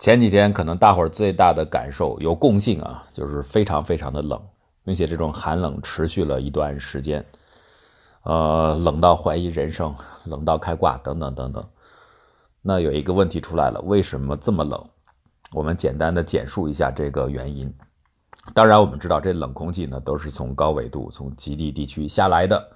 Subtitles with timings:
[0.00, 4.40] 前几天可能大伙儿最大的感受有共性啊，就是非常非常的冷，
[4.82, 7.22] 并且这种寒冷持续了一段时间，
[8.22, 9.94] 呃，冷到怀疑人生，
[10.24, 11.62] 冷到开挂等等等等。
[12.62, 14.82] 那有一个问题出来了，为什么这么冷？
[15.52, 17.70] 我们简单的简述一下这个原因。
[18.54, 22.70] 当然，我们知道这冷空气呢都是从高纬度、从极地地区下来的，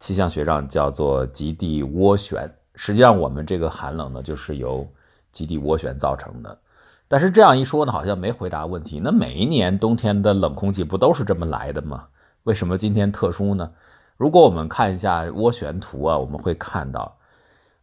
[0.00, 2.52] 气象学上叫做极地涡旋。
[2.74, 4.84] 实际上，我们这个寒冷呢，就是由
[5.30, 6.58] 极地涡旋造成的，
[7.06, 9.00] 但是这样一说呢，好像没回答问题。
[9.02, 12.06] 那每一年冬天的冷空气不都是这么来的吗？
[12.44, 13.70] 为什么今天特殊呢？
[14.16, 17.16] 如果我们看一下涡旋图啊，我们会看到，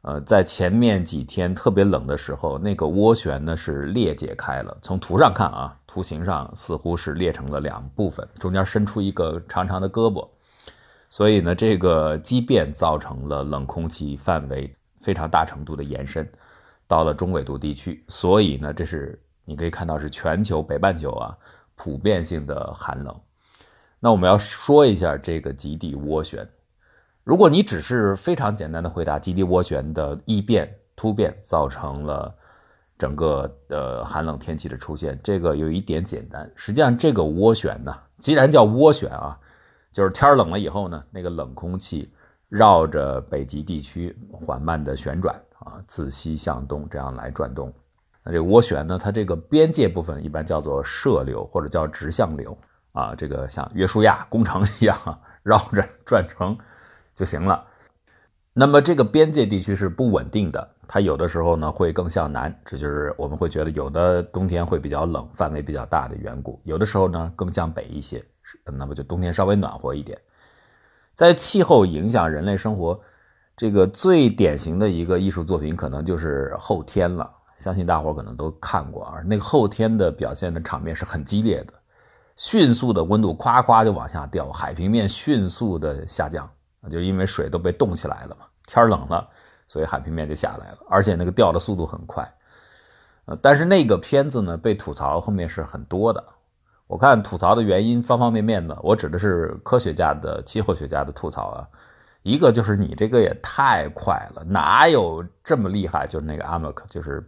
[0.02, 4.78] 呃，在前面几天特别冷的时候，那个涡旋呢是裂解开了。
[4.82, 10.28] 从图上看啊，图形上似乎是裂成了两部分，中间伸出一个长长的胳膊，
[11.10, 16.28] 所以呢，这个畸变造成了冷空气范围非常大程度的延伸。
[16.88, 21.36] 到了中纬度地区，所以呢，这是你可以看到是全球北半球啊
[21.76, 23.20] 普遍性的寒冷。
[24.00, 26.48] 那我们要说一下这个极地涡旋。
[27.24, 32.34] 如果你只是非常简单的回答极地涡旋的异变突变造成了
[32.98, 36.50] 整个呃寒冷天气的出现，这个有一点简单。
[36.56, 39.38] 实际上，这个涡旋呢，既然叫涡旋啊，
[39.92, 42.14] 就是天冷了以后呢，那个冷空气
[42.48, 45.36] 绕着北极地区缓慢的旋转。
[45.66, 47.74] 啊，自西向东这样来转动，
[48.24, 52.56] 那这个涡旋呢，它这个边界部分一般叫做射流或者叫直向流
[52.92, 54.96] 啊，这个像约书亚工程一样
[55.42, 56.56] 绕着转成
[57.16, 57.66] 就行了。
[58.54, 66.62] 那么这个边界地区是不稳定的，它有的时候呢会更向南，这就是我们会觉得有的冬天会比较冷，范围比较大的缘故。
[66.64, 68.24] 有的时候呢更向北一些，
[68.78, 70.16] 那么就冬天稍微暖和一点。
[71.16, 73.02] 在气候影响人类生活。
[73.58, 77.30] 这个最典型的一个艺术作品，可能就是后天了。
[77.56, 79.22] 相信大伙可能都看过啊。
[79.26, 81.74] 那个后天的表现的场面是很激烈的，
[82.36, 86.50] 迅速的温度夸夸就往下掉，海平面迅速的下降，
[86.90, 88.46] 就因为水都被冻起来了嘛。
[88.68, 89.26] 天冷了，
[89.70, 92.30] 所以海平面就下来了，而且那个掉的速度很快。
[93.24, 96.22] 呃，但是那个片子呢，被吐槽后面是很多的。
[96.88, 101.68] 我看吐槽的原因方方面面的，我指的是科学家的、气候学家的吐槽啊。
[102.26, 106.08] 一个就是你这个也太快了，哪有这么厉害？
[106.08, 107.24] 就是那个 AMOC，就是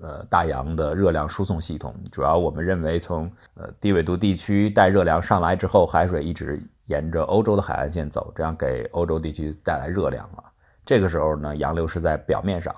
[0.00, 1.94] 呃大洋的热量输送系统。
[2.10, 10.42] 主要我们认为从呃低纬度地区带热量上来之后，海水一直沿着欧洲的海岸线走，这样给欧洲地区带来热量了。
[10.84, 12.74] 这个时候呢，洋流是在表面上。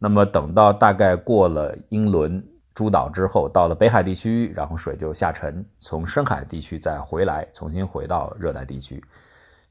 [0.00, 2.44] 那么等到大概过了英伦
[2.74, 9.00] 诸岛之后，到了北海地区，然后水就下沉，从深海地区再回来，重新回到热带地区。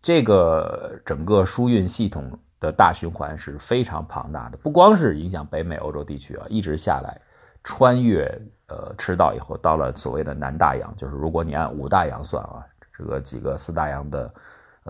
[0.05, 2.29] 这个整个输运系统
[2.59, 7.19] 的大循环是非常庞大的，不光是影响北美、欧洲地区啊，一直下来，
[7.63, 8.23] 穿越
[8.67, 12.63] 呃赤道以后，到了所谓的南大洋，就是如果你按五大洋算啊，
[12.95, 14.31] 这个几个四大洋的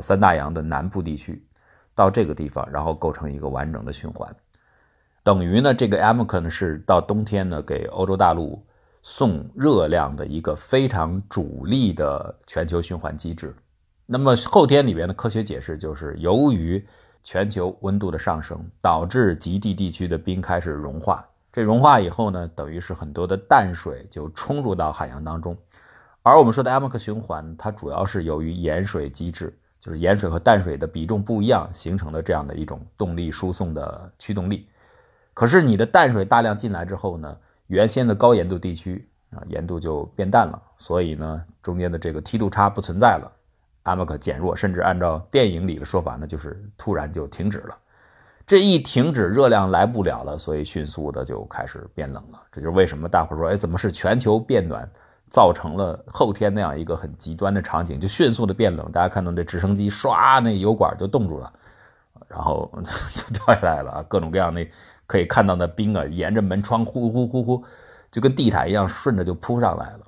[0.01, 1.41] 三大洋的南部地区，
[1.95, 4.35] 到这个地方，然后构成一个完整的循环，
[5.23, 8.61] 等于呢，这个 a m o c 呢是到冬天呢给欧洲大陆
[9.01, 13.55] 送热量的一个非常主力的全球循环机制。
[14.07, 16.85] 那么后天里边的科学解释就是，由于
[17.23, 21.27] 全球温度的上升，导致极地地区的冰开始融化。
[21.51, 25.57] 这融化以后呢，等于是很多的淡水就冲入到海洋当中。
[26.21, 34.67] 而我们说的 a m o c 循环，它主要是由于盐水机制，就是盐水和淡水的比重不一样，形成了这样的一种动力输送的驱动力。
[35.33, 37.37] 可是你的淡水大量进来之后呢，
[37.67, 43.31] 原先的高盐度地区啊，盐度就变淡了，所以呢，中间的这个梯度差不存在了。
[43.85, 47.75] 阿莫克减弱，甚至按照电影里的说法呢，就是突然就停止了。
[48.45, 52.39] 这一停止，热量来不了了，所以迅速的就开始变冷了。
[52.51, 54.87] 这就是为什么大伙说，哎，怎么是全球变暖
[55.29, 58.91] 造成了后天那样一个很极端的场景，就迅速的变冷。
[58.91, 61.51] 大家看到这直升机唰，那油管就冻住了，
[62.27, 62.71] 然后
[63.15, 64.67] 就掉下来了，各种各样的
[65.07, 67.63] 可以看到那冰啊，沿着门窗呼呼呼呼，
[68.11, 70.01] 就跟地毯一样，顺着就扑上来了。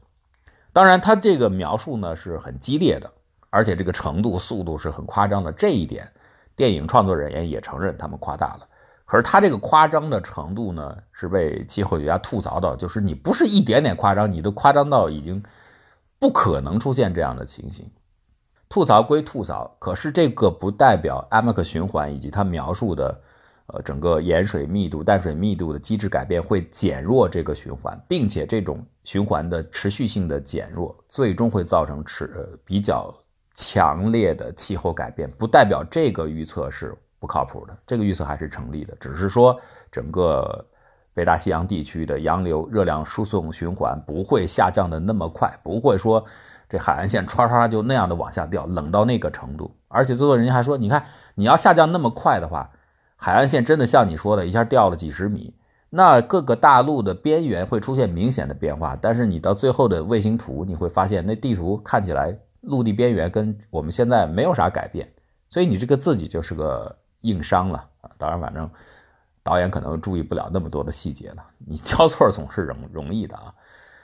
[0.73, 3.11] 当然，他这个描述呢是很激烈的。
[3.49, 6.09] 而且这个程度、速度是很夸张的，这一点，
[6.55, 8.67] 电影创作人员也承认他们夸大了。
[9.05, 15.41] 可是他这个夸张的程度呢，是被气候学家吐槽到，就是你不是一点点夸张，你都夸张到已经
[16.19, 17.89] 不可能出现这样的情形。
[18.67, 23.21] 吐槽归吐槽，可是这个不代表 a m o c 循环以及他描述的，
[23.67, 33.15] 呃，整个盐水密度、淡水密度的机制改变会减弱这个循环，并且这种循环的持续性的减弱，最终会造成持呃比较。
[33.57, 39.59] 强烈的气候改变不代表这个预测是不靠谱的，这个预测还是成立的，只是说
[39.91, 40.63] 整个
[41.15, 46.23] 北大西洋地区的洋流热量输送循环不会下降的那么快，不会说
[46.69, 49.75] 这海岸线唰唰就那样的往下掉，冷到那个程度。
[49.87, 52.69] 而且最后人家还说，你看你要下降那么快的话，
[53.15, 55.55] 海岸线真的像你说的，一下掉了几十米，
[55.89, 58.95] 那各个大陆的边缘会出现明显的变化。
[59.01, 62.37] 但是你到最后的卫星图，你会发现那地图看起来
[62.67, 65.11] 陆地边缘跟我们现在没有啥改变，
[65.49, 68.11] 所以你这个自己就是个硬伤了啊。
[68.17, 68.69] 当然，反正。
[69.43, 73.53] 导演可能注意不了那么多的细节了，你 挑错总是容容易的啊。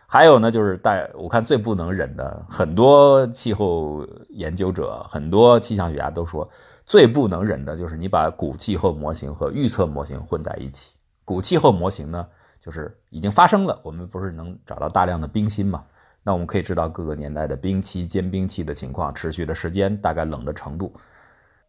[0.08, 6.50] 还有呢，就是大我看最不能忍的，很多气候研究者、很多气象学家都说，
[6.86, 10.96] 最不能忍的就是你把古气候模型和预测模型混在一起。
[11.26, 12.26] 古气候模型呢，
[12.62, 15.84] 就是已经发生了，我们不是能找到大量的冰芯嘛？
[16.24, 20.94] 那我们可以知道各个年代的冰期、间冰期的情况、持续的时间、大概冷的程度。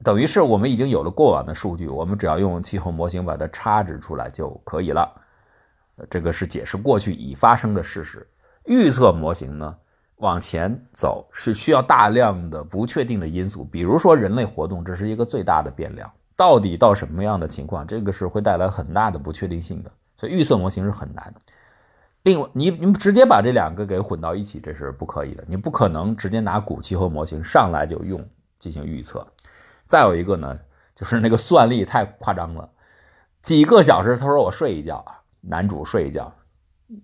[0.03, 5.09] 等于是我们已经有了过往的数据，我们只要用气候模型把它插值出来就可以了。
[6.11, 8.27] 这个是解释过去已发生的事实。
[8.65, 9.75] 预测模型呢，
[10.17, 16.11] 往前走是需要大量的不确定的因素，比如说人类活动，这是一个最大的变量。
[16.37, 19.91] 到底到什么样的情况，这个是会带来很大的不确定性的。
[20.17, 21.33] 所以预测模型是很难。
[22.25, 25.44] 另外，你你直接把这两个给混到一起，这是不可以的。
[25.47, 28.26] 你不可能直接拿古气候模型上来就用
[28.59, 29.26] 进行预测。
[29.85, 30.59] 再有一个呢，
[30.94, 32.67] 就是那个算力太夸张了，
[33.43, 36.32] 几个小时，他说我睡一觉啊，男主睡一觉，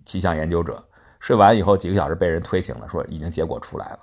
[0.03, 0.83] 气象研究者
[1.19, 3.99] 睡完以后几个小时被人推醒了，说已经结果出来了。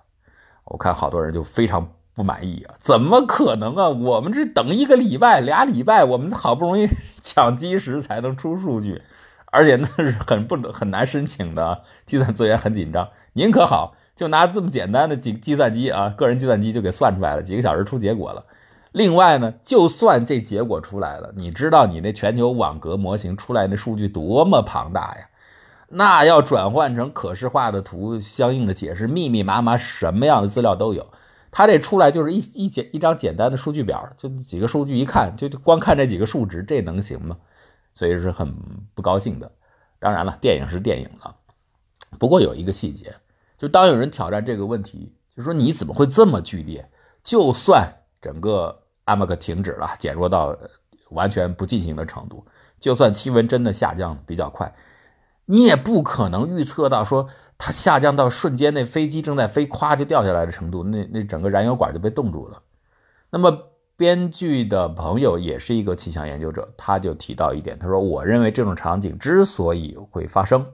[0.67, 3.89] 我看好多人就非常不满意啊，怎么可能啊？
[3.89, 6.87] 我们这等一个礼拜、俩礼拜，我们好不容易
[7.21, 9.03] 抢基时才能出数据，
[9.51, 13.09] 而且那是很不 很难申请的，计算资源很紧张。
[13.33, 18.45] 您可好，就拿这么简单的计计算机啊，个人计算机就给算出来了，几个小时出结果了。
[18.93, 25.29] 另外呢，就算这结果出来了，你知道你那全球网格模型出来那数据多么庞大呀？
[25.91, 31.07] 那要转换成可视化的图，相应的解释，密密麻麻，什么样的资料都有。
[31.51, 37.37] 它这出来就是一一简一张简单的数据表，就几个数据一看，就光看这几个数值，这能行吗？
[37.93, 38.55] 所以是很
[38.95, 39.51] 不高兴的。
[39.99, 41.37] 当然了，电影是电影了。
[42.19, 43.15] 不过有一个细节，
[43.57, 46.91] 就当有人挑战这个问题，就说你怎么会这么剧烈？
[47.23, 47.95] 就算。
[48.21, 50.59] 整个阿马克停止了，减弱到
[51.11, 52.45] 完全不进行的程度。
[52.81, 54.75] 就算气温真的下降比较快，
[55.45, 62.61] 你也不可能预测到说它下降到瞬间那飞机正在飞，咵就掉下来的程度，那那整个燃油管就被冻住了。
[63.31, 70.65] 那么编剧的朋友也是一个气象研究者，他就提到一点，他说：“我认为这种场景之所以会发生，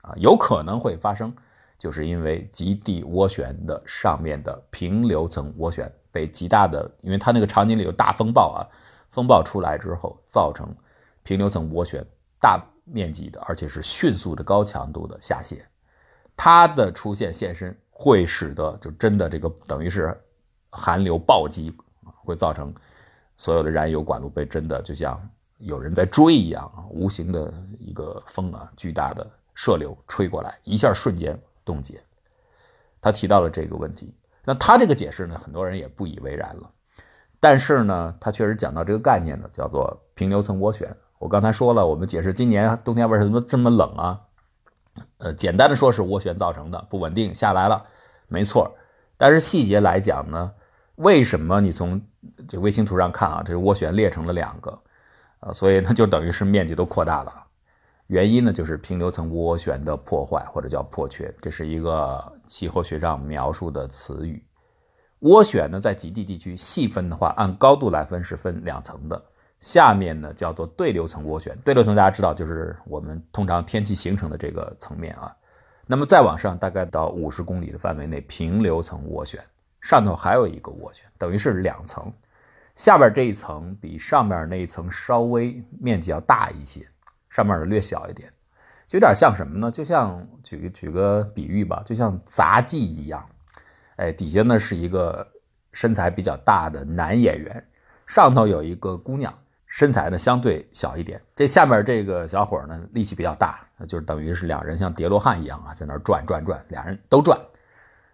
[0.00, 1.32] 啊，有可能会发生，
[1.78, 8.66] 就是因为极地涡旋的上面的平流层涡旋。”被极大的，因为它那个场景里有大风暴啊，
[9.12, 10.66] 风暴出来之后造成
[11.22, 12.04] 平流层涡旋
[12.40, 15.64] 大面积的，而且是迅速的高强度的下泄，
[16.36, 20.20] 它的出现现身会使得就真的这个等于是
[20.70, 21.72] 寒流暴击，
[22.30, 22.72] 会造成
[23.36, 25.20] 所有的燃油管路被真的就像
[25.58, 32.00] 有人在追一样啊，无形的一个风啊，巨大的射流吹过来，一下瞬间冻结。
[33.00, 34.14] 他提到了这个问题。
[34.42, 36.70] 那他这个解释呢，很多人也不以为然了。
[37.38, 40.94] 但是呢，他确实讲到这个概念呢，叫做平流层涡旋。
[41.18, 44.20] 我刚才说了，我们解释今年冬天为什么这么冷啊？
[45.18, 47.84] 呃，简单的说是涡旋造成的，不稳定下来了，
[48.28, 48.74] 没错。
[49.18, 50.52] 但是细节来讲呢，
[51.00, 52.00] 为什么你从
[52.46, 54.78] 这卫星图上看啊，这个涡旋裂成了两个
[55.40, 55.50] 啊？
[55.50, 57.32] 所以呢，就等于是面积都扩大了。
[58.08, 64.44] 原因呢，就是平流层涡旋的破坏或者叫破缺，这是一个气候学上描述的词语。
[65.20, 69.22] 涡旋呢，在极地地区细分的话，按高度来分是分两层的。
[69.58, 75.34] 下面呢叫做对流层涡旋，对流层大家知道就是我们通常天气形成的这个层面啊。
[75.86, 79.42] 那么再往上，大概到五十公里的范围内，平流层涡旋
[79.80, 82.12] 上头还有一个涡旋，等于是两层。
[82.74, 86.86] 下边这一层比上面那一层稍微面积要大一些。
[87.28, 88.28] 上面的略小一点，
[88.88, 89.70] 就有点像什么呢？
[89.70, 93.24] 就像举个举个比喻吧，就像杂技一样。
[93.94, 95.24] 哎，底下呢是一个
[95.72, 97.64] 身材比较大的男演员，
[98.04, 99.32] 上头有一个姑娘，
[99.64, 101.22] 身材呢相对小一点。
[101.36, 107.38] 这下面这个小伙呢力气比较大，就是等于是两人像叠罗汉一样啊，在那转转转，俩人都转。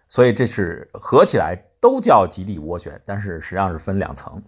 [0.09, 4.41] 所以这是合起来都叫极地涡旋，但是实际上是分两层。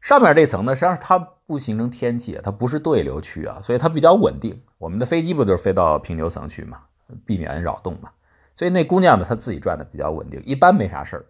[0.00, 4.60] 上面这层呢，实际上它不形成天气，它不是对流区啊，所以它比较稳定。
[4.78, 6.78] 我们的飞机不就是飞到平流层去嘛，
[7.26, 8.10] 避免扰动嘛。
[8.54, 11.24] 所以那姑娘呢，她自己转的比较稳定，一般没啥事儿。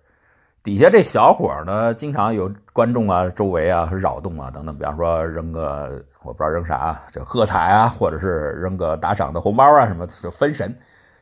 [0.62, 10.76] 底下这小伙呢，经常有观众啊、周围啊扰动啊等等，比方说扔个我不知道扔啥，这喝彩啊，或者是扔个打赏的红包啊什么，就分神。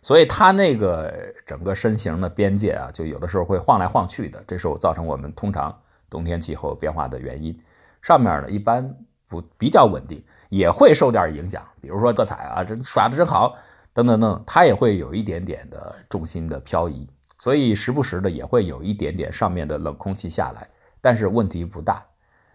[0.06, 1.12] 所以他那个
[1.44, 5.76] 整个身形的边界啊，就有的时候会晃来晃去的，这是我造成我们通常
[6.08, 7.58] 冬天气候变化的原因。
[8.02, 8.88] 上面呢一般
[9.26, 13.56] 不比较稳定，也会受点影响，比如说喝彩啊，这耍的真好，
[13.92, 17.04] 等等等，它也会有一点点的重心的漂移，
[17.36, 20.68] 所以时不时的也会有一点点上面的冷空气下来，
[21.00, 22.06] 但是问题不大，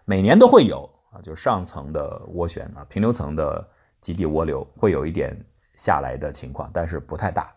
[0.06, 3.68] 每年都会有啊，就上层的涡旋啊，平流层的
[4.00, 5.38] 极地涡流会有一点。
[5.76, 7.52] 下来的情况，但是不太大。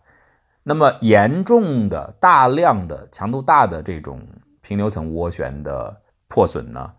[0.62, 4.20] 那么严重的、大量的、强度大的这种
[4.60, 5.94] 平流层涡旋的
[6.26, 6.92] 破损呢，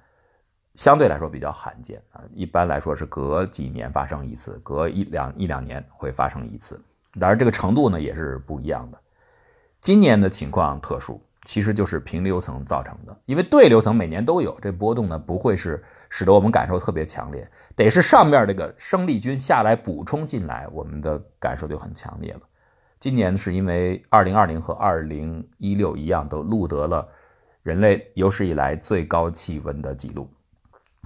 [0.76, 2.22] 相对来说比较罕见啊。
[2.34, 6.82] 一般来说是隔几年发生一次，隔一两一两年会发生一次。
[7.20, 8.98] 当然，这个程度呢也是不一样的。
[9.82, 15.84] 今年的情况特殊，其实就是平流层造成的，因为对流层每年都有这波动呢，不会是。
[16.10, 22.42] 使得我们感受特别强烈，得是上面这个生力军下来补充进来，我们的感受就很强烈了。
[23.00, 27.08] 今年是因为2020和2016一样，都录得了
[27.62, 30.28] 人类有史以来最高气温的记录，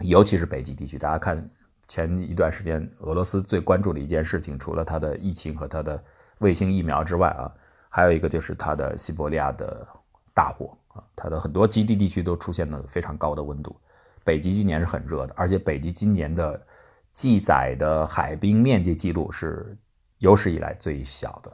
[0.03, 0.97] 尤其是北极地区。
[0.97, 1.49] 大家看
[1.87, 6.01] 前一段时间俄罗斯最关注的一件事情，除了它的疫情和它的
[6.37, 7.51] 卫星疫苗之外啊，
[7.89, 9.85] 还有一个就是它的西伯利亚的
[10.33, 13.75] 大火啊，它的很多基地地区都出现了非常高的温度。
[14.23, 16.61] 北极今年是很热的，而且北极今年的
[17.11, 19.77] 记载的海冰面积记录是
[20.19, 21.51] 有史以来最小的，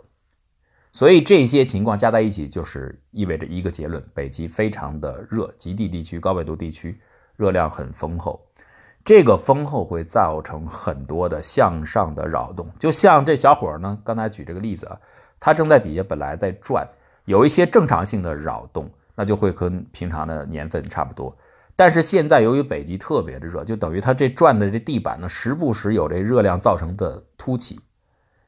[0.91, 6.99] 所以这些情况加在一起，就是意味着一个结论：北极非常的热，极地地区、高纬度地区
[7.35, 8.45] 热量很丰厚。
[9.05, 14.99] 这个丰厚会造成很多的向上的扰动，就像这小伙呢，刚才举这个例子啊，
[15.39, 16.85] 他正在底下本来在转，
[17.23, 21.33] 有一些正常性的扰动，那就会跟平常的年份差不多。
[21.77, 27.79] 但是现在由于北极特别的热，就等于它这转的这地板呢，时不时有这热量造成的凸起，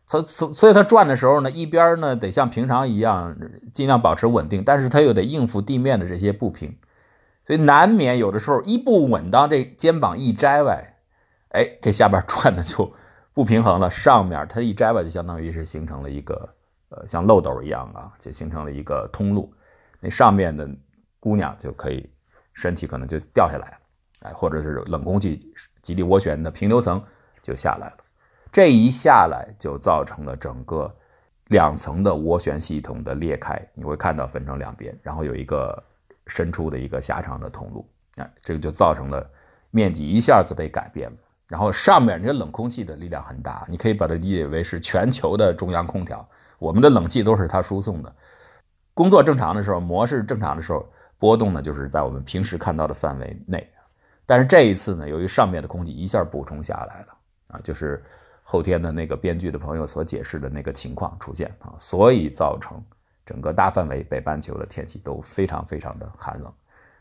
[0.07, 3.37] 所所所以它转的时候呢，一边呢得像平常一样
[3.71, 6.75] 尽量保持稳定，但是它又得应付地面的这些不平，
[7.45, 10.97] 所以难免有的时候一不稳当，这肩膀一摘歪，
[11.49, 12.91] 哎，这下边转的就
[13.35, 16.49] 不平衡了，上面它一摘歪就相当于是形成了一个
[16.89, 19.53] 呃像漏斗一样啊，就形成了一个通路，
[19.99, 20.67] 那上面的
[21.19, 22.09] 姑娘就可以。
[22.59, 23.77] 身体可能就掉下来了，
[24.23, 25.39] 哎，或者是冷空气
[25.81, 27.01] 极地涡旋的平流层
[27.41, 27.97] 就下来了，
[28.51, 30.93] 这一下来就造成了整个
[31.47, 35.81] 两层的涡旋系统的裂开，你会看到分成两边，然后有一个
[36.27, 37.87] 伸出的一个狭长的通路，
[38.17, 39.25] 哎，这个就造成了
[39.71, 48.13] 面积一下子被改变了，然后上面这冷空气的力量很大，你可以把它理解为是全球的中央空调，我们的冷气都是它输送的，
[48.93, 50.85] 工作正常的时候，模式正常的时候。
[51.19, 53.69] 波动呢，就是在我们平时看到的范围内，
[54.25, 57.07] 但是这一次呢，由于上面的空气一下补充下来了
[57.49, 58.01] 啊，就是
[58.41, 62.81] 后天的那个编剧的朋友所解释的那个情况出现啊，所以造成
[63.25, 66.49] 整个大范围北半球的天气都非常非常的寒冷。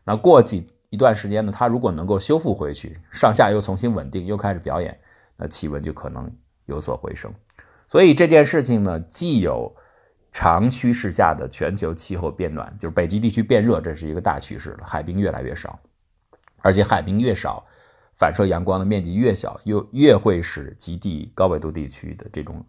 [0.02, 4.98] 那过几一段时间呢，它如果能够修复回去，上下又重新稳定，又开始表演，
[5.36, 6.28] 那气温就可能
[6.66, 7.32] 有所回升。
[7.86, 9.72] 所以这件事情呢，既有。
[10.30, 14.78] 长趋势下的全球气候变暖，就是北极地区变热，这是一个大趋势了。
[14.84, 15.78] 海冰越来越少，
[16.62, 17.64] 而且海冰越少，
[18.14, 22.64] 反射阳光的面积越小，又越会使极地高纬度地区的这种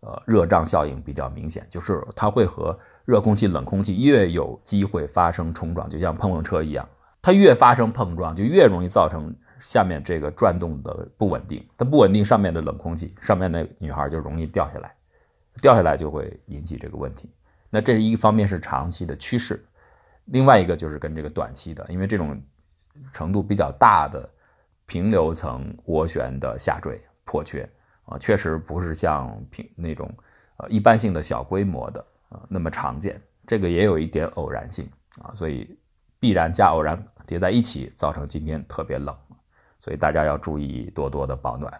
[0.00, 6.88] 呃热胀效应比较明显，就是它会和热空气、冷空气越有机会发生冲撞，就像碰碰车一样，
[7.20, 11.64] 它越发生碰撞，就越容易造成下面这个转动的不稳定。
[11.76, 14.94] 它不稳定，上面的冷空气，上面的女孩就容易掉下来。
[15.60, 17.28] 掉下来就会引起这个问题，
[17.68, 19.64] 那这是一方面是长期的趋势，
[20.26, 22.40] 另外一个就是跟这个短期的，因为这种
[23.12, 24.28] 程度比较大的
[24.86, 27.68] 平流层涡旋的下坠破缺
[28.04, 30.12] 啊，确实不是像平那种
[30.56, 34.90] 呃一般性的小规模的啊那么常见，这个也有一点偶然性
[35.20, 35.78] 啊，所以
[36.18, 39.16] 必然加偶然叠在一起，造成今天特别冷，
[39.78, 41.72] 所以大家要注意多多的保暖。